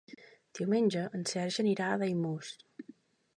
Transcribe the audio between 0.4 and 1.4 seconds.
Diumenge en